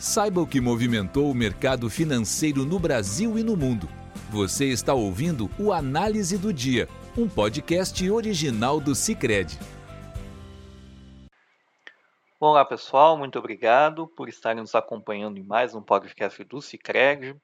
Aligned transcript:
Saiba 0.00 0.40
o 0.40 0.46
que 0.46 0.62
movimentou 0.62 1.30
o 1.30 1.34
mercado 1.34 1.90
financeiro 1.90 2.64
no 2.64 2.78
Brasil 2.78 3.38
e 3.38 3.44
no 3.44 3.54
mundo. 3.54 3.86
Você 4.30 4.64
está 4.64 4.94
ouvindo 4.94 5.50
o 5.58 5.74
Análise 5.74 6.38
do 6.38 6.54
Dia, 6.54 6.88
um 7.18 7.28
podcast 7.28 8.10
original 8.10 8.80
do 8.80 8.94
Cicred. 8.94 9.58
Olá 12.40 12.64
pessoal, 12.64 13.18
muito 13.18 13.38
obrigado 13.38 14.06
por 14.06 14.30
estarem 14.30 14.62
nos 14.62 14.74
acompanhando 14.74 15.36
em 15.36 15.42
mais 15.42 15.74
um 15.74 15.82
podcast 15.82 16.42
do 16.44 16.62
Cicred. 16.62 17.36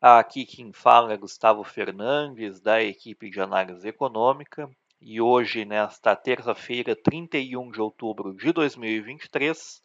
Aqui 0.00 0.44
quem 0.44 0.72
fala 0.72 1.12
é 1.12 1.16
Gustavo 1.16 1.62
Fernandes, 1.62 2.60
da 2.60 2.82
equipe 2.82 3.30
de 3.30 3.40
análise 3.40 3.86
econômica, 3.86 4.68
e 5.00 5.20
hoje, 5.20 5.64
nesta 5.64 6.16
terça-feira, 6.16 6.96
31 6.96 7.70
de 7.70 7.80
outubro 7.80 8.34
de 8.34 8.52
2023, 8.52 9.80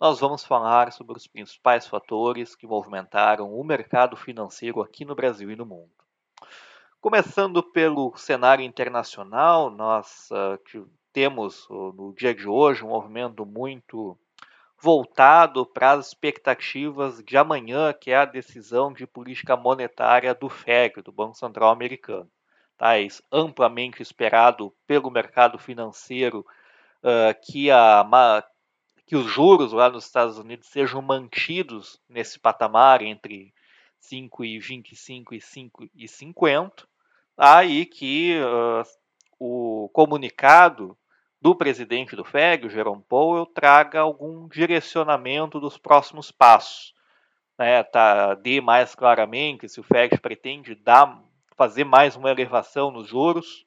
nós 0.00 0.20
vamos 0.20 0.44
falar 0.44 0.92
sobre 0.92 1.16
os 1.16 1.26
principais 1.26 1.86
fatores 1.86 2.54
que 2.54 2.66
movimentaram 2.66 3.52
o 3.52 3.64
mercado 3.64 4.16
financeiro 4.16 4.82
aqui 4.82 5.04
no 5.04 5.14
Brasil 5.14 5.50
e 5.50 5.56
no 5.56 5.64
mundo. 5.64 5.90
Começando 7.00 7.62
pelo 7.62 8.14
cenário 8.16 8.64
internacional, 8.64 9.70
nós 9.70 10.28
uh, 10.30 10.88
temos 11.12 11.66
uh, 11.70 11.92
no 11.92 12.12
dia 12.12 12.34
de 12.34 12.46
hoje 12.46 12.84
um 12.84 12.88
movimento 12.88 13.46
muito 13.46 14.18
voltado 14.78 15.64
para 15.64 15.92
as 15.92 16.08
expectativas 16.08 17.22
de 17.24 17.38
amanhã, 17.38 17.92
que 17.94 18.10
é 18.10 18.16
a 18.16 18.26
decisão 18.26 18.92
de 18.92 19.06
política 19.06 19.56
monetária 19.56 20.34
do 20.34 20.50
FED, 20.50 21.00
do 21.00 21.12
Banco 21.12 21.34
Central 21.34 21.70
Americano. 21.70 22.30
Tá? 22.76 22.98
É 23.00 23.06
amplamente 23.32 24.02
esperado 24.02 24.74
pelo 24.86 25.10
mercado 25.10 25.58
financeiro 25.58 26.44
uh, 27.02 27.34
que 27.42 27.70
a 27.70 28.04
que 29.06 29.14
os 29.14 29.26
juros 29.26 29.72
lá 29.72 29.88
nos 29.88 30.04
Estados 30.04 30.36
Unidos 30.36 30.66
sejam 30.66 31.00
mantidos 31.00 32.00
nesse 32.08 32.40
patamar 32.40 33.02
entre 33.02 33.54
5,25 34.02 35.32
e 35.94 36.06
5,50, 36.06 36.84
aí 37.36 37.86
que 37.86 38.36
uh, 38.40 38.82
o 39.38 39.88
comunicado 39.92 40.98
do 41.40 41.54
presidente 41.54 42.16
do 42.16 42.24
FED, 42.24 42.66
o 42.66 42.70
Jerome 42.70 43.04
Powell, 43.08 43.46
traga 43.46 44.00
algum 44.00 44.48
direcionamento 44.48 45.60
dos 45.60 45.78
próximos 45.78 46.32
passos. 46.32 46.92
Né, 47.58 47.82
tá, 47.84 48.34
dê 48.34 48.60
mais 48.60 48.94
claramente 48.94 49.68
se 49.68 49.80
o 49.80 49.84
FED 49.84 50.18
pretende 50.20 50.74
dar, 50.74 51.22
fazer 51.56 51.84
mais 51.84 52.16
uma 52.16 52.30
elevação 52.30 52.90
nos 52.90 53.08
juros, 53.08 53.64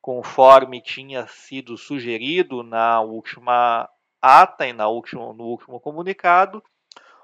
conforme 0.00 0.80
tinha 0.80 1.26
sido 1.26 1.76
sugerido 1.76 2.62
na 2.62 3.00
última 3.00 3.88
ata 4.24 4.66
e 4.66 4.72
na 4.72 4.88
última, 4.88 5.32
no 5.34 5.44
último 5.44 5.78
comunicado, 5.78 6.62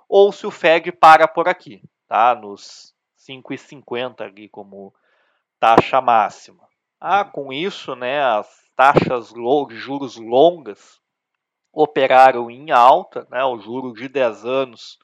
ou 0.06 0.30
se 0.30 0.46
o 0.46 0.50
FED 0.50 0.92
para 0.92 1.26
por 1.26 1.48
aqui, 1.48 1.82
tá? 2.06 2.34
nos 2.34 2.94
5,50 3.16 4.20
ali 4.20 4.48
como 4.48 4.92
taxa 5.58 6.00
máxima. 6.00 6.68
Ah, 7.00 7.24
com 7.24 7.50
isso, 7.50 7.96
né, 7.96 8.22
as 8.22 8.46
taxas 8.76 9.32
de 9.32 9.76
juros 9.76 10.16
longas 10.16 11.00
operaram 11.72 12.50
em 12.50 12.70
alta, 12.70 13.26
né, 13.30 13.42
o 13.44 13.58
juro 13.58 13.94
de 13.94 14.06
10 14.06 14.44
anos 14.44 14.98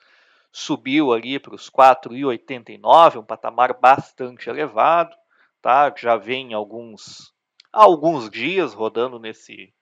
subiu 0.53 1.13
ali 1.13 1.39
para 1.39 1.55
os 1.55 1.71
4,89, 1.71 3.21
um 3.21 3.25
patamar 3.25 3.79
bastante 3.79 4.51
elevado, 4.51 5.15
tá? 5.63 5.93
Já 5.97 6.17
vem 6.17 6.53
alguns 6.53 7.35
alguns 7.73 8.31
dias 8.31 8.73
rodando 8.73 9.19
nesse 9.19 9.75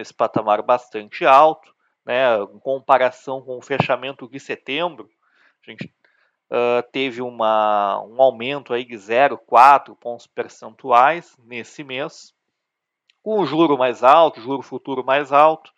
nesse 0.00 0.14
patamar 0.14 0.62
bastante 0.62 1.26
alto, 1.26 1.74
né, 2.04 2.36
em 2.42 2.58
comparação 2.58 3.42
com 3.42 3.58
o 3.58 3.62
fechamento 3.62 4.26
de 4.26 4.40
setembro, 4.40 5.10
a 5.62 5.70
gente 5.70 5.92
uh, 6.50 6.82
teve 6.90 7.20
uma, 7.20 8.02
um 8.04 8.20
aumento 8.20 8.72
aí 8.72 8.82
de 8.82 8.94
0,4 8.94 9.94
pontos 9.94 10.26
percentuais 10.26 11.36
nesse 11.44 11.84
mês, 11.84 12.34
com 13.22 13.40
o 13.40 13.46
juro 13.46 13.76
mais 13.76 14.02
alto, 14.02 14.40
juro 14.40 14.62
futuro 14.62 15.04
mais 15.04 15.30
alto, 15.32 15.70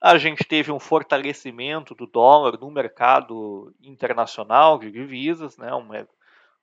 a 0.00 0.18
gente 0.18 0.42
teve 0.44 0.72
um 0.72 0.80
fortalecimento 0.80 1.94
do 1.94 2.08
dólar 2.08 2.58
no 2.58 2.68
mercado 2.68 3.72
internacional 3.80 4.80
de 4.80 4.90
divisas, 4.90 5.56
né, 5.56 5.72
um 5.72 5.88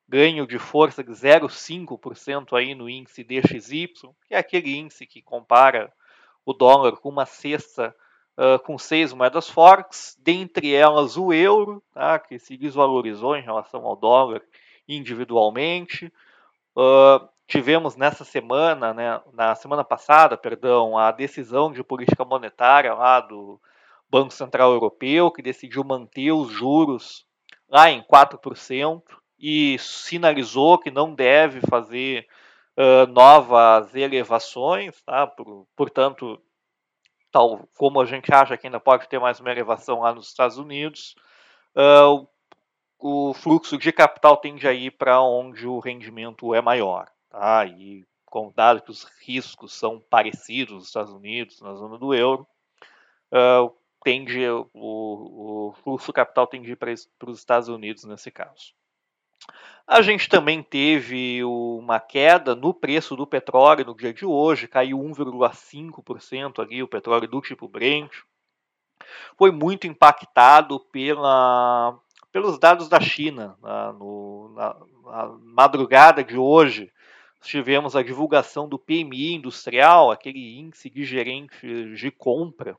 ganho 0.06 0.46
de 0.46 0.60
força 0.60 1.02
de 1.02 1.12
0,5% 1.12 2.58
aí 2.58 2.76
no 2.76 2.90
índice 2.90 3.24
DXY, 3.24 3.88
que 4.28 4.34
é 4.34 4.38
aquele 4.38 4.76
índice 4.76 5.08
que 5.08 5.22
compara 5.22 5.94
o 6.50 6.54
dólar 6.54 6.94
com 6.94 7.10
uma 7.10 7.28
cesta 7.28 7.96
uh, 8.36 8.58
com 8.64 8.76
seis 8.76 9.14
moedas 9.14 9.48
fortes, 9.48 10.18
dentre 10.20 10.74
elas 10.74 11.16
o 11.16 11.32
euro, 11.32 11.84
tá, 11.94 12.18
que 12.18 12.40
se 12.40 12.58
desvalorizou 12.58 13.36
em 13.36 13.44
relação 13.44 13.86
ao 13.86 13.96
dólar 13.96 14.42
individualmente. 14.88 16.12
Uh, 16.76 17.30
tivemos 17.48 17.96
nessa 17.96 18.26
semana, 18.26 18.96
né, 18.96 19.22
na 19.32 19.54
semana 19.54 19.84
passada, 19.84 20.36
perdão, 20.36 20.98
a 20.98 21.12
decisão 21.12 21.72
de 21.72 21.84
política 21.84 22.26
monetária 22.26 22.96
lá 22.96 23.20
do 23.20 23.62
Banco 24.10 24.34
Central 24.34 24.72
Europeu, 24.72 25.30
que 25.30 25.44
decidiu 25.44 25.84
manter 25.84 26.32
os 26.32 26.50
juros 26.52 27.28
lá 27.70 27.92
em 27.92 28.02
4% 28.02 29.04
e 29.38 29.78
sinalizou 29.78 30.80
que 30.80 30.90
não 30.90 31.14
deve 31.14 31.62
fazer 31.70 32.28
novas 33.10 33.94
elevações, 33.94 35.02
tá? 35.02 35.28
Por, 35.28 35.68
portanto, 35.76 36.42
tal 37.32 37.68
como 37.78 38.02
a 38.02 38.06
gente 38.06 38.34
acha 38.34 38.58
que 38.58 38.68
ainda 38.68 38.80
pode 38.80 39.08
ter 39.08 39.20
mais 39.20 39.40
uma 39.40 39.52
elevação 39.52 40.00
lá 40.02 40.14
nos 40.14 40.28
Estados 40.28 40.58
Unidos, 40.58 41.16
uh, 41.76 42.28
o, 42.98 43.30
o 43.30 43.34
fluxo 43.34 43.78
de 43.78 43.92
capital 43.92 44.38
tende 44.38 44.68
a 44.68 44.74
ir 44.74 44.92
para 44.92 45.22
onde 45.22 45.68
o 45.68 45.80
rendimento 45.80 46.54
é 46.54 46.62
maior, 46.62 47.10
tá? 47.30 47.66
E 47.66 48.06
com 48.26 48.52
dado 48.56 48.82
que 48.82 48.92
os 48.92 49.04
riscos 49.26 49.74
são 49.74 50.00
parecidos 50.00 50.76
nos 50.76 50.88
Estados 50.88 51.12
Unidos, 51.12 51.62
na 51.62 51.74
zona 51.74 51.98
do 51.98 52.14
euro, 52.14 52.48
uh, 53.34 53.74
tende 54.04 54.48
o, 54.48 54.70
o 54.74 55.74
fluxo 55.84 56.14
capital 56.14 56.48
tende 56.48 56.70
a 56.70 56.74
ir 56.74 56.76
para 56.76 56.94
os 57.30 57.38
Estados 57.38 57.68
Unidos 57.68 58.04
nesse 58.04 58.32
caso. 58.32 58.74
A 59.90 60.04
gente 60.04 60.30
também 60.30 60.62
teve 60.62 61.44
uma 61.44 62.00
queda 62.00 62.54
no 62.56 62.74
preço 62.74 63.16
do 63.16 63.26
petróleo 63.26 63.86
no 63.86 63.96
dia 63.96 64.14
de 64.14 64.24
hoje, 64.24 64.68
caiu 64.68 65.00
1,5% 65.00 66.62
ali 66.62 66.84
o 66.84 66.88
petróleo 66.88 67.28
do 67.28 67.42
tipo 67.42 67.68
Brent. 67.68 68.12
Foi 69.36 69.52
muito 69.52 69.88
impactado 69.88 70.80
pela, 70.80 71.98
pelos 72.32 72.60
dados 72.60 72.88
da 72.88 73.00
China. 73.00 73.58
Na, 73.64 73.92
no, 73.94 74.54
na, 74.54 74.76
na 75.06 75.28
madrugada 75.42 76.24
de 76.24 76.38
hoje, 76.38 76.92
tivemos 77.42 77.96
a 77.96 78.04
divulgação 78.04 78.70
do 78.70 78.78
PMI 78.78 79.34
industrial, 79.34 80.12
aquele 80.12 80.60
índice 80.60 80.88
de 80.88 81.04
gerente 81.04 81.96
de 81.96 82.12
compra, 82.12 82.78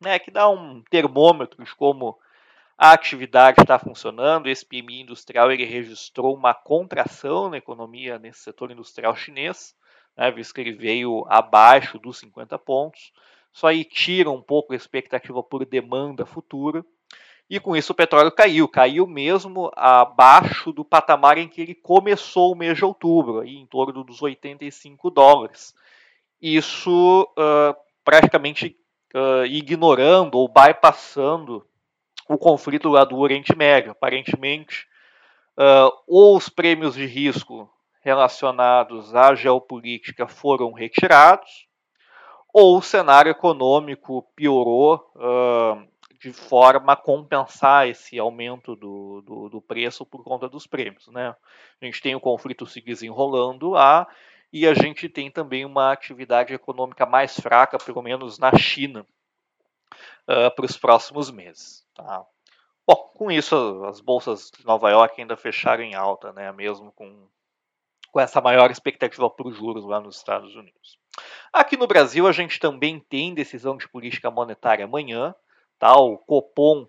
né, 0.00 0.18
que 0.18 0.30
dá 0.30 0.48
um 0.48 0.82
termômetro 0.88 1.62
de 1.62 1.74
como 1.74 2.18
a 2.78 2.92
atividade 2.92 3.60
está 3.60 3.76
funcionando, 3.76 4.48
esse 4.48 4.64
PMI 4.64 5.00
industrial 5.00 5.50
ele 5.50 5.64
registrou 5.64 6.32
uma 6.32 6.54
contração 6.54 7.50
na 7.50 7.56
economia 7.56 8.20
nesse 8.20 8.38
setor 8.38 8.70
industrial 8.70 9.16
chinês, 9.16 9.74
né, 10.16 10.30
visto 10.30 10.54
que 10.54 10.60
ele 10.60 10.72
veio 10.72 11.24
abaixo 11.28 11.98
dos 11.98 12.18
50 12.18 12.56
pontos. 12.60 13.12
Isso 13.52 13.66
aí 13.66 13.84
tira 13.84 14.30
um 14.30 14.40
pouco 14.40 14.72
a 14.72 14.76
expectativa 14.76 15.42
por 15.42 15.66
demanda 15.66 16.24
futura. 16.24 16.84
E 17.50 17.58
com 17.58 17.74
isso 17.74 17.92
o 17.92 17.96
petróleo 17.96 18.30
caiu, 18.30 18.68
caiu 18.68 19.06
mesmo 19.06 19.72
abaixo 19.74 20.70
do 20.70 20.84
patamar 20.84 21.36
em 21.38 21.48
que 21.48 21.60
ele 21.60 21.74
começou 21.74 22.52
o 22.52 22.54
mês 22.54 22.76
de 22.76 22.84
outubro, 22.84 23.40
aí 23.40 23.56
em 23.56 23.66
torno 23.66 24.04
dos 24.04 24.22
85 24.22 25.10
dólares. 25.10 25.74
Isso 26.40 27.22
uh, 27.32 27.74
praticamente 28.04 28.76
uh, 29.14 29.46
ignorando 29.46 30.36
ou 30.36 30.46
bypassando 30.46 31.66
o 32.28 32.36
conflito 32.36 32.88
lá 32.88 33.04
do 33.04 33.16
Oriente 33.18 33.56
Médio. 33.56 33.92
Aparentemente, 33.92 34.86
uh, 35.56 35.90
os 36.06 36.48
prêmios 36.48 36.94
de 36.94 37.06
risco 37.06 37.68
relacionados 38.00 39.14
à 39.14 39.34
geopolítica 39.34 40.28
foram 40.28 40.72
retirados, 40.72 41.66
ou 42.52 42.78
o 42.78 42.82
cenário 42.82 43.30
econômico 43.30 44.22
piorou 44.34 45.10
uh, 45.16 45.86
de 46.20 46.32
forma 46.32 46.92
a 46.92 46.96
compensar 46.96 47.88
esse 47.88 48.18
aumento 48.18 48.74
do, 48.74 49.22
do, 49.22 49.48
do, 49.48 49.60
preço 49.60 50.04
por 50.04 50.24
conta 50.24 50.48
dos 50.48 50.66
prêmios. 50.66 51.06
Né? 51.08 51.34
A 51.80 51.84
gente 51.84 52.00
tem 52.00 52.14
o 52.14 52.20
conflito 52.20 52.66
se 52.66 52.80
desenrolando 52.80 53.70
lá 53.70 54.06
e 54.52 54.66
a 54.66 54.74
gente 54.74 55.08
tem 55.08 55.30
também 55.30 55.64
uma 55.64 55.92
atividade 55.92 56.52
econômica 56.52 57.04
mais 57.04 57.38
fraca, 57.38 57.78
pelo 57.78 58.02
menos 58.02 58.38
na 58.38 58.56
China, 58.56 59.06
uh, 60.28 60.54
para 60.54 60.64
os 60.64 60.76
próximos 60.76 61.30
meses. 61.30 61.84
Tá? 61.94 62.24
Bom, 62.86 63.10
com 63.14 63.30
isso 63.30 63.84
as 63.84 64.00
bolsas 64.00 64.50
de 64.56 64.64
Nova 64.64 64.90
York 64.90 65.20
ainda 65.20 65.36
fecharam 65.36 65.82
em 65.82 65.94
alta, 65.94 66.32
né? 66.32 66.50
mesmo 66.52 66.92
com, 66.92 67.28
com 68.10 68.20
essa 68.20 68.40
maior 68.40 68.70
expectativa 68.70 69.28
para 69.28 69.48
os 69.48 69.56
juros 69.56 69.84
lá 69.84 70.00
nos 70.00 70.16
Estados 70.16 70.54
Unidos. 70.54 70.98
Aqui 71.52 71.76
no 71.76 71.86
Brasil 71.86 72.26
a 72.26 72.32
gente 72.32 72.58
também 72.60 73.00
tem 73.00 73.34
decisão 73.34 73.76
de 73.76 73.88
política 73.88 74.30
monetária 74.30 74.84
amanhã, 74.84 75.34
tá? 75.78 75.96
o 75.96 76.16
Copom 76.18 76.86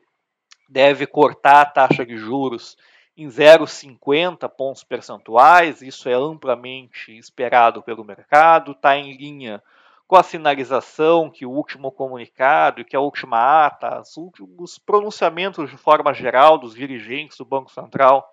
deve 0.69 1.07
cortar 1.07 1.61
a 1.61 1.65
taxa 1.65 2.05
de 2.05 2.15
juros 2.15 2.77
em 3.17 3.27
0,50 3.27 4.47
pontos 4.47 4.81
percentuais, 4.83 5.81
isso 5.81 6.07
é 6.07 6.13
amplamente 6.13 7.17
esperado 7.17 7.81
pelo 7.81 8.05
mercado, 8.05 8.71
está 8.71 8.95
em 8.95 9.17
linha 9.17 9.61
com 10.09 10.15
a 10.15 10.23
sinalização 10.23 11.29
que 11.29 11.45
o 11.45 11.51
último 11.51 11.91
comunicado 11.91 12.81
e 12.81 12.83
que 12.83 12.95
a 12.95 12.99
última 12.99 13.67
ata, 13.67 14.01
os 14.01 14.17
últimos 14.17 14.79
pronunciamentos 14.79 15.69
de 15.69 15.77
forma 15.77 16.11
geral 16.15 16.57
dos 16.57 16.73
dirigentes 16.73 17.37
do 17.37 17.45
Banco 17.45 17.71
Central 17.71 18.27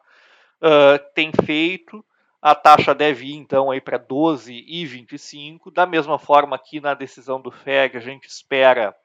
uh, 0.62 0.98
têm 1.14 1.30
feito. 1.44 2.02
A 2.40 2.54
taxa 2.54 2.94
deve 2.94 3.26
ir 3.26 3.34
então 3.34 3.70
aí 3.70 3.78
para 3.78 3.98
12,25. 3.98 5.70
Da 5.70 5.84
mesma 5.84 6.18
forma 6.18 6.58
que 6.58 6.80
na 6.80 6.94
decisão 6.94 7.42
do 7.42 7.50
FED 7.50 7.98
a 7.98 8.00
gente 8.00 8.26
espera 8.26 8.96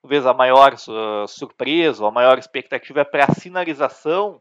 talvez 0.00 0.24
a 0.24 0.32
maior 0.32 0.72
uh, 0.72 1.28
surpresa, 1.28 2.06
a 2.06 2.10
maior 2.10 2.38
expectativa 2.38 3.02
é 3.02 3.04
para 3.04 3.26
a 3.26 3.34
sinalização 3.34 4.40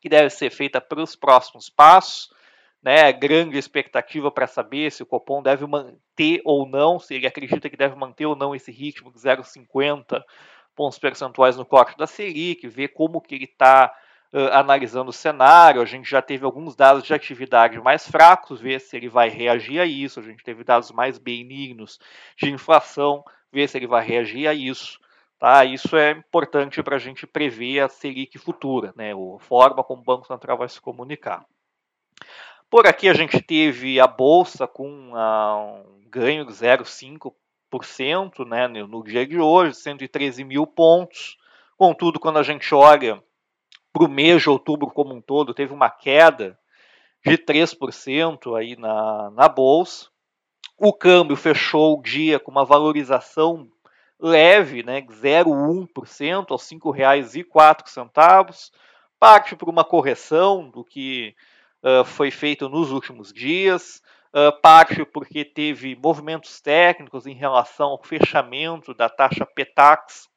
que 0.00 0.08
deve 0.08 0.28
ser 0.28 0.50
feita 0.50 0.80
para 0.80 1.00
os 1.00 1.14
próximos 1.14 1.70
passos 1.70 2.32
né, 2.82 3.12
grande 3.12 3.56
expectativa 3.56 4.30
para 4.30 4.46
saber 4.46 4.90
se 4.90 5.02
o 5.02 5.06
Copom 5.06 5.42
deve 5.42 5.64
manter 5.66 6.40
ou 6.44 6.66
não, 6.66 6.98
se 6.98 7.14
ele 7.14 7.26
acredita 7.26 7.70
que 7.70 7.76
deve 7.76 7.94
manter 7.94 8.26
ou 8.26 8.34
não 8.34 8.54
esse 8.54 8.72
ritmo 8.72 9.12
de 9.12 9.18
0,50 9.18 10.22
pontos 10.74 10.98
percentuais 10.98 11.56
no 11.56 11.64
corte 11.64 11.96
da 11.96 12.06
Selic, 12.06 12.66
ver 12.66 12.88
como 12.88 13.20
que 13.20 13.34
ele 13.34 13.44
está 13.44 13.94
uh, 14.32 14.52
analisando 14.52 15.10
o 15.10 15.12
cenário. 15.12 15.80
A 15.80 15.84
gente 15.84 16.10
já 16.10 16.20
teve 16.20 16.44
alguns 16.44 16.74
dados 16.74 17.04
de 17.04 17.14
atividade 17.14 17.80
mais 17.80 18.08
fracos, 18.08 18.60
ver 18.60 18.80
se 18.80 18.96
ele 18.96 19.08
vai 19.08 19.28
reagir 19.28 19.80
a 19.80 19.84
isso. 19.84 20.18
A 20.18 20.22
gente 20.22 20.42
teve 20.42 20.64
dados 20.64 20.90
mais 20.90 21.18
benignos 21.18 21.98
de 22.36 22.50
inflação, 22.50 23.22
ver 23.52 23.68
se 23.68 23.78
ele 23.78 23.86
vai 23.86 24.04
reagir 24.04 24.48
a 24.48 24.54
isso. 24.54 24.98
Tá? 25.38 25.64
Isso 25.64 25.96
é 25.96 26.12
importante 26.12 26.82
para 26.82 26.96
a 26.96 27.00
gente 27.00 27.26
prever 27.26 27.80
a 27.80 27.88
Selic 27.88 28.38
futura, 28.38 28.92
né? 28.96 29.12
a 29.12 29.38
forma 29.40 29.84
como 29.84 30.00
o 30.00 30.04
Banco 30.04 30.26
Central 30.26 30.56
vai 30.56 30.68
se 30.68 30.80
comunicar. 30.80 31.44
Por 32.72 32.86
aqui 32.86 33.06
a 33.06 33.12
gente 33.12 33.38
teve 33.38 34.00
a 34.00 34.06
bolsa 34.06 34.66
com 34.66 35.12
uh, 35.12 35.84
um 35.86 36.08
ganho 36.08 36.46
de 36.46 36.54
0,5% 36.54 38.46
né, 38.46 38.66
no 38.66 39.04
dia 39.04 39.26
de 39.26 39.38
hoje, 39.38 39.74
113 39.74 40.42
mil 40.42 40.66
pontos. 40.66 41.36
Contudo, 41.76 42.18
quando 42.18 42.38
a 42.38 42.42
gente 42.42 42.74
olha 42.74 43.22
para 43.92 44.04
o 44.04 44.08
mês 44.08 44.40
de 44.40 44.48
outubro 44.48 44.86
como 44.86 45.12
um 45.12 45.20
todo, 45.20 45.52
teve 45.52 45.70
uma 45.74 45.90
queda 45.90 46.58
de 47.22 47.36
3% 47.36 48.56
aí 48.56 48.74
na, 48.74 49.30
na 49.32 49.50
bolsa. 49.50 50.08
O 50.78 50.94
câmbio 50.94 51.36
fechou 51.36 51.98
o 51.98 52.02
dia 52.02 52.40
com 52.40 52.50
uma 52.50 52.64
valorização 52.64 53.68
leve, 54.18 54.82
né, 54.82 55.02
0,1% 55.02 56.46
aos 56.48 56.70
R$ 56.70 56.78
5,04. 56.78 58.70
Parte 59.20 59.56
por 59.56 59.68
uma 59.68 59.84
correção 59.84 60.70
do 60.70 60.82
que 60.82 61.36
uh, 61.82 62.04
foi 62.04 62.30
feito 62.30 62.68
nos 62.68 62.90
últimos 62.90 63.32
dias, 63.32 64.02
uh, 64.34 64.52
parte 64.60 65.04
porque 65.04 65.44
teve 65.44 65.96
movimentos 65.96 66.60
técnicos 66.60 67.26
em 67.26 67.34
relação 67.34 67.90
ao 67.90 68.02
fechamento 68.02 68.94
da 68.94 69.08
taxa 69.08 69.44
PETAX 69.44 70.28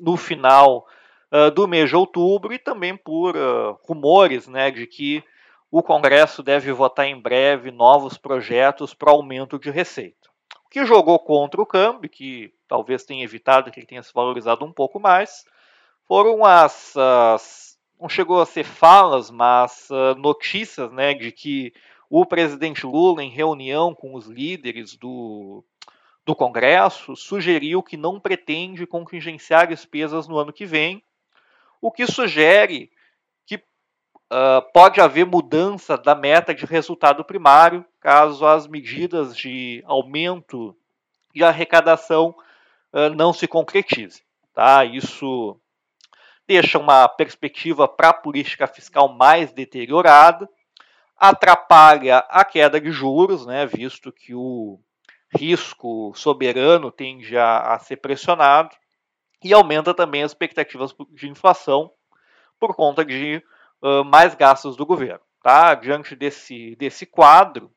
no 0.00 0.16
final 0.16 0.86
uh, 1.32 1.50
do 1.50 1.66
mês 1.66 1.88
de 1.88 1.96
outubro 1.96 2.52
e 2.52 2.58
também 2.58 2.96
por 2.96 3.34
rumores 3.82 4.46
né, 4.46 4.70
de 4.70 4.86
que 4.86 5.22
o 5.70 5.82
Congresso 5.82 6.42
deve 6.42 6.72
votar 6.72 7.06
em 7.06 7.20
breve 7.20 7.70
novos 7.70 8.16
projetos 8.16 8.94
para 8.94 9.10
aumento 9.10 9.58
de 9.58 9.70
receita. 9.70 10.28
O 10.64 10.68
que 10.68 10.84
jogou 10.86 11.18
contra 11.18 11.60
o 11.60 11.66
câmbio, 11.66 12.08
que 12.08 12.52
talvez 12.68 13.04
tenha 13.04 13.24
evitado 13.24 13.70
que 13.70 13.80
ele 13.80 13.86
tenha 13.86 14.02
se 14.02 14.12
valorizado 14.12 14.64
um 14.64 14.72
pouco 14.72 15.00
mais, 15.00 15.44
foram 16.06 16.44
as, 16.44 16.96
as 16.96 17.65
não 18.00 18.08
chegou 18.08 18.40
a 18.40 18.46
ser 18.46 18.64
falas, 18.64 19.30
mas 19.30 19.88
uh, 19.90 20.14
notícias 20.18 20.92
né, 20.92 21.14
de 21.14 21.32
que 21.32 21.72
o 22.08 22.24
presidente 22.24 22.86
Lula, 22.86 23.22
em 23.22 23.30
reunião 23.30 23.94
com 23.94 24.14
os 24.14 24.26
líderes 24.26 24.96
do, 24.96 25.64
do 26.24 26.34
Congresso, 26.34 27.16
sugeriu 27.16 27.82
que 27.82 27.96
não 27.96 28.20
pretende 28.20 28.86
contingenciar 28.86 29.68
despesas 29.68 30.28
no 30.28 30.38
ano 30.38 30.52
que 30.52 30.64
vem, 30.64 31.02
o 31.80 31.90
que 31.90 32.06
sugere 32.06 32.90
que 33.44 33.56
uh, 33.56 34.62
pode 34.72 35.00
haver 35.00 35.26
mudança 35.26 35.96
da 35.96 36.14
meta 36.14 36.54
de 36.54 36.64
resultado 36.64 37.24
primário 37.24 37.84
caso 38.00 38.46
as 38.46 38.66
medidas 38.66 39.36
de 39.36 39.82
aumento 39.86 40.76
de 41.34 41.42
arrecadação 41.42 42.34
uh, 42.92 43.10
não 43.14 43.32
se 43.32 43.48
concretizem. 43.48 44.22
Tá? 44.54 44.84
Isso 44.84 45.60
deixa 46.46 46.78
uma 46.78 47.08
perspectiva 47.08 47.88
para 47.88 48.10
a 48.10 48.14
política 48.14 48.66
fiscal 48.66 49.08
mais 49.08 49.52
deteriorada, 49.52 50.48
atrapalha 51.16 52.18
a 52.28 52.44
queda 52.44 52.80
de 52.80 52.90
juros, 52.90 53.46
né, 53.46 53.66
visto 53.66 54.12
que 54.12 54.34
o 54.34 54.78
risco 55.34 56.12
soberano 56.14 56.90
tende 56.90 57.36
a, 57.36 57.74
a 57.74 57.78
ser 57.78 57.96
pressionado, 57.96 58.74
e 59.42 59.52
aumenta 59.52 59.92
também 59.94 60.22
as 60.22 60.32
expectativas 60.32 60.94
de 61.10 61.28
inflação 61.28 61.92
por 62.58 62.74
conta 62.74 63.04
de 63.04 63.42
uh, 63.82 64.04
mais 64.04 64.34
gastos 64.34 64.76
do 64.76 64.86
governo. 64.86 65.20
Tá? 65.42 65.74
Diante 65.74 66.16
desse, 66.16 66.74
desse 66.76 67.06
quadro, 67.06 67.70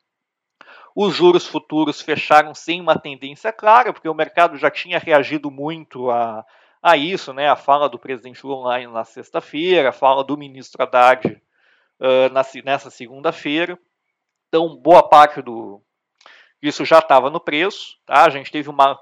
os 0.94 1.14
juros 1.14 1.46
futuros 1.46 2.00
fecharam 2.00 2.54
sem 2.54 2.80
uma 2.80 2.98
tendência 2.98 3.52
clara, 3.52 3.92
porque 3.92 4.08
o 4.08 4.14
mercado 4.14 4.56
já 4.56 4.70
tinha 4.70 4.98
reagido 4.98 5.50
muito 5.50 6.10
a, 6.10 6.44
a 6.82 6.96
isso, 6.96 7.32
né, 7.32 7.48
a 7.48 7.56
fala 7.56 7.88
do 7.88 7.98
presidente 7.98 8.44
Lula 8.46 8.78
na, 8.88 9.04
sexta-feira, 9.04 9.90
a 9.90 9.92
fala 9.92 10.24
do 10.24 10.36
ministro 10.36 10.82
Haddad 10.82 11.26
uh, 11.28 12.32
na, 12.32 12.42
nessa 12.64 12.90
segunda-feira. 12.90 13.78
Então, 14.48 14.76
boa 14.76 15.02
parte 15.02 15.42
do 15.42 15.82
isso 16.62 16.84
já 16.84 16.98
estava 16.98 17.30
no 17.30 17.40
preço. 17.40 17.96
Tá? 18.04 18.24
A 18.24 18.30
gente 18.30 18.50
teve 18.50 18.68
uma 18.68 18.98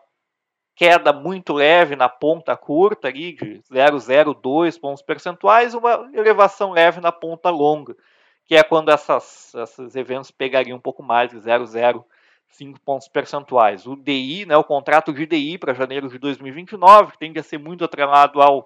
queda 0.75 1.13
muito 1.13 1.53
leve 1.53 1.97
na 1.97 2.09
ponta 2.09 2.57
curta 2.57 3.09
ali 3.09 3.33
de 3.33 3.61
0,02 3.69 4.79
pontos 4.79 5.03
percentuais, 5.03 5.75
uma 5.75 6.09
elevação 6.15 6.71
leve 6.71 7.01
na 7.01 7.11
ponta 7.11 7.51
longa, 7.51 7.97
que 8.45 8.55
é 8.55 8.63
quando 8.63 8.91
essas, 8.91 9.53
esses 9.57 9.97
eventos 9.97 10.31
pegariam 10.31 10.77
um 10.77 10.81
pouco 10.81 11.03
mais 11.03 11.31
de 11.31 11.37
0,0 11.37 12.05
5 12.51 12.81
pontos 12.81 13.09
percentuais. 13.09 13.87
O 13.87 13.97
DI, 13.97 14.47
né, 14.47 14.57
o 14.57 14.65
contrato 14.65 15.13
de 15.13 15.27
DI 15.27 15.59
para 15.59 15.75
janeiro 15.75 16.09
de 16.09 16.19
2029, 16.19 17.13
que 17.13 17.19
tende 17.19 17.39
a 17.39 17.43
ser 17.43 17.59
muito 17.59 17.85
atrelado 17.85 18.41
ao 18.41 18.63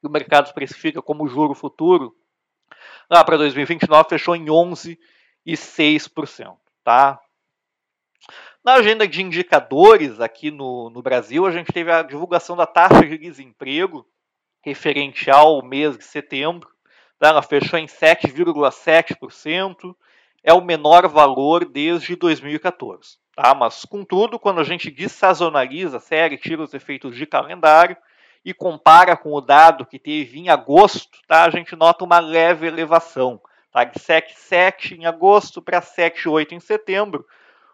que 0.00 0.06
o 0.06 0.10
mercado 0.10 0.44
especifica 0.46 1.00
como 1.00 1.26
juro 1.26 1.54
futuro, 1.54 2.14
lá 3.10 3.24
para 3.24 3.38
2029 3.38 4.08
fechou 4.08 4.36
em 4.36 4.44
11,6%. 4.46 6.56
Tá? 6.82 7.18
Na 8.62 8.74
agenda 8.74 9.08
de 9.08 9.22
indicadores 9.22 10.20
aqui 10.20 10.50
no, 10.50 10.90
no 10.90 11.00
Brasil, 11.02 11.46
a 11.46 11.50
gente 11.50 11.72
teve 11.72 11.90
a 11.90 12.02
divulgação 12.02 12.54
da 12.56 12.66
taxa 12.66 13.06
de 13.06 13.16
desemprego 13.18 14.06
referente 14.62 15.30
ao 15.30 15.62
mês 15.62 15.96
de 15.98 16.04
setembro. 16.04 16.68
Tá? 17.18 17.28
Ela 17.28 17.42
fechou 17.42 17.78
em 17.78 17.86
7,7% 17.86 19.94
é 20.44 20.52
o 20.52 20.60
menor 20.60 21.08
valor 21.08 21.64
desde 21.64 22.14
2014. 22.14 23.16
Tá? 23.34 23.54
Mas, 23.54 23.86
contudo, 23.86 24.38
quando 24.38 24.60
a 24.60 24.64
gente 24.64 24.90
dessazonaliza 24.90 25.96
a 25.96 26.00
série, 26.00 26.36
tira 26.36 26.62
os 26.62 26.74
efeitos 26.74 27.16
de 27.16 27.24
calendário 27.24 27.96
e 28.44 28.52
compara 28.52 29.16
com 29.16 29.32
o 29.32 29.40
dado 29.40 29.86
que 29.86 29.98
teve 29.98 30.38
em 30.38 30.50
agosto, 30.50 31.18
tá? 31.26 31.44
a 31.44 31.50
gente 31.50 31.74
nota 31.74 32.04
uma 32.04 32.20
leve 32.20 32.66
elevação. 32.66 33.40
Tá? 33.72 33.84
De 33.84 33.98
7,7 33.98 34.98
em 34.98 35.06
agosto 35.06 35.62
para 35.62 35.80
7,8 35.80 36.52
em 36.52 36.60
setembro, 36.60 37.26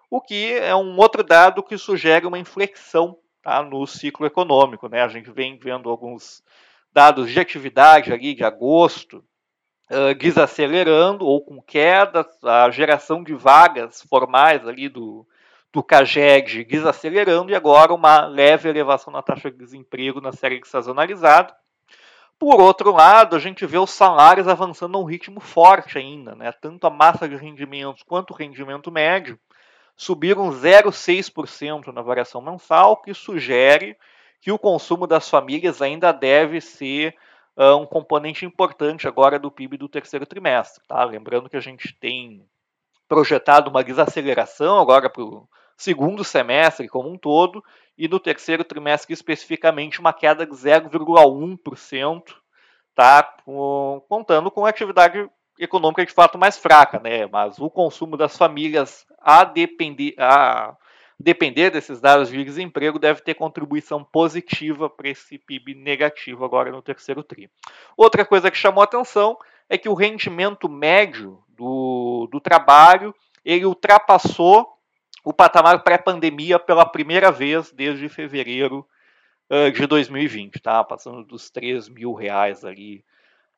o 0.09 0.21
que 0.21 0.55
é 0.55 0.75
um 0.75 0.97
outro 0.97 1.25
dado 1.25 1.63
que 1.63 1.77
sugere 1.77 2.25
uma 2.25 2.39
inflexão 2.39 3.19
tá? 3.43 3.63
no 3.63 3.85
ciclo 3.85 4.25
econômico. 4.25 4.89
Né? 4.89 5.03
A 5.03 5.09
gente 5.09 5.31
vem 5.33 5.59
vendo 5.59 5.91
alguns 5.91 6.41
dados 6.93 7.31
de 7.31 7.41
atividade 7.41 8.13
ali 8.13 8.33
de 8.33 8.45
agosto, 8.45 9.25
uh, 9.91 10.15
desacelerando 10.15 11.27
ou 11.27 11.41
com 11.45 11.61
queda, 11.61 12.27
a 12.43 12.71
geração 12.71 13.23
de 13.23 13.35
vagas 13.35 14.03
formais 14.09 14.67
ali 14.67 14.89
do, 14.89 15.27
do 15.73 15.83
CAGED 15.83 16.65
desacelerando 16.65 17.51
e 17.51 17.55
agora 17.55 17.93
uma 17.93 18.27
leve 18.27 18.69
elevação 18.69 19.13
na 19.13 19.23
taxa 19.23 19.51
de 19.51 19.59
desemprego 19.59 20.21
na 20.21 20.33
série 20.33 20.61
sazonalizada. 20.65 21.55
Por 22.39 22.59
outro 22.59 22.93
lado, 22.93 23.37
a 23.37 23.39
gente 23.39 23.67
vê 23.67 23.77
os 23.77 23.91
salários 23.91 24.49
avançando 24.49 24.97
a 24.97 25.01
um 25.01 25.05
ritmo 25.05 25.41
forte 25.41 25.99
ainda, 25.99 26.35
né? 26.35 26.51
tanto 26.53 26.87
a 26.87 26.91
massa 26.91 27.29
de 27.29 27.37
rendimentos 27.37 28.03
quanto 28.03 28.31
o 28.31 28.37
rendimento 28.37 28.91
médio 28.91 29.39
subiram 29.95 30.49
0,6% 30.49 31.93
na 31.93 32.01
variação 32.01 32.41
mensal, 32.41 32.97
que 32.97 33.13
sugere 33.13 33.95
que 34.41 34.51
o 34.51 34.59
consumo 34.59 35.07
das 35.07 35.29
famílias 35.29 35.83
ainda 35.83 36.13
deve 36.13 36.63
ser 36.63 37.15
uh, 37.61 37.77
um 37.77 37.85
componente 37.85 38.47
importante 38.47 39.07
agora 39.07 39.39
do 39.39 39.51
PIB 39.51 39.77
do 39.77 39.89
terceiro 39.89 40.25
trimestre. 40.25 40.83
Tá? 40.89 41.05
Lembrando 41.05 41.51
que 41.51 41.57
a 41.57 41.61
gente 41.61 41.95
tem 42.01 42.43
projetado 43.07 43.69
uma 43.69 43.85
desaceleração 43.85 44.79
agora 44.79 45.11
para 45.11 45.23
o 45.23 45.47
segundo 45.77 46.25
semestre 46.25 46.89
como 46.89 47.11
um 47.11 47.19
todo, 47.19 47.63
e 47.97 48.09
no 48.09 48.19
terceiro 48.19 48.65
trimestre 48.65 49.13
especificamente 49.13 50.01
uma 50.01 50.13
queda 50.13 50.47
de 50.47 50.53
0,1% 50.53 52.23
tá? 52.95 53.23
contando 54.09 54.51
com 54.51 54.65
atividade 54.65 55.29
econômica 55.59 56.05
de 56.05 56.13
fato 56.13 56.39
mais 56.39 56.57
fraca, 56.57 56.99
né? 56.99 57.27
Mas 57.27 57.59
o 57.59 57.69
consumo 57.69 58.17
das 58.17 58.37
famílias 58.37 59.07
a 59.19 59.45
depender, 59.45 60.15
a 60.19 60.75
depender 61.21 61.71
desses 61.71 62.01
dados 62.01 62.31
de 62.31 62.43
desemprego 62.43 62.99
deve 62.99 63.21
ter 63.21 63.35
contribuição 63.35 64.03
positiva 64.03 64.89
para 64.89 65.11
esse 65.11 65.39
PIB 65.39 65.75
negativo 65.75 66.45
agora 66.45 66.73
no 66.73 66.81
terceiro 66.81 67.23
tri. 67.23 67.51
Outra 67.97 68.25
coisa 68.25 68.51
que 68.51 68.57
chamou 68.57 68.83
atenção 68.83 69.37
é 69.69 69.77
que 69.77 69.89
o 69.89 69.95
rendimento 69.95 70.69
médio 70.69 71.43
do, 71.49 72.27
do 72.33 72.41
trabalho 72.41 73.15
ele 73.45 73.67
ultrapassou 73.67 74.67
o 75.23 75.33
patamar 75.33 75.83
pré-pandemia 75.83 76.59
pela 76.59 76.87
primeira 76.87 77.31
vez 77.31 77.71
desde 77.71 78.09
fevereiro 78.09 78.87
de 79.75 79.87
2020, 79.87 80.61
tá? 80.61 80.83
Passando 80.85 81.25
dos 81.25 81.51
3 81.51 81.89
mil 81.89 82.15
reais 82.15 82.65
ali 82.65 83.05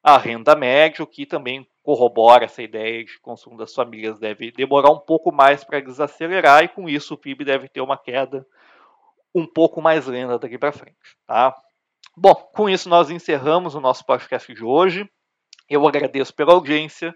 a 0.03 0.19
renda 0.19 0.57
média, 0.57 1.03
o 1.03 1.07
que 1.07 1.25
também 1.25 1.67
corrobora 1.83 2.45
essa 2.45 2.63
ideia 2.63 3.05
de 3.05 3.13
que 3.13 3.19
o 3.19 3.23
consumo 3.23 3.57
das 3.57 3.75
famílias 3.75 4.19
deve 4.19 4.51
demorar 4.53 4.91
um 4.91 4.99
pouco 4.99 5.33
mais 5.33 5.65
para 5.65 5.81
desacelerar 5.81 6.65
e 6.65 6.69
com 6.69 6.89
isso 6.89 7.15
o 7.15 7.19
PIB 7.19 7.45
deve 7.45 7.69
ter 7.69 7.81
uma 7.81 7.97
queda 7.97 8.47
um 9.35 9.47
pouco 9.47 9.81
mais 9.81 10.07
lenta 10.07 10.39
daqui 10.39 10.59
para 10.59 10.73
frente, 10.73 11.17
tá? 11.27 11.57
Bom, 12.17 12.35
com 12.35 12.69
isso 12.69 12.89
nós 12.89 13.11
encerramos 13.11 13.75
o 13.75 13.81
nosso 13.81 14.05
podcast 14.05 14.53
de 14.53 14.63
hoje. 14.63 15.09
Eu 15.69 15.87
agradeço 15.89 16.35
pela 16.35 16.53
audiência. 16.53 17.15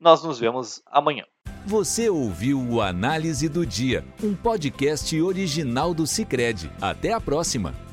Nós 0.00 0.22
nos 0.22 0.38
vemos 0.38 0.80
amanhã. 0.86 1.24
Você 1.66 2.08
ouviu 2.08 2.58
o 2.58 2.80
Análise 2.80 3.48
do 3.48 3.66
Dia, 3.66 4.04
um 4.22 4.34
podcast 4.34 5.20
original 5.20 5.92
do 5.92 6.06
Cicred. 6.06 6.70
Até 6.80 7.12
a 7.12 7.20
próxima. 7.20 7.87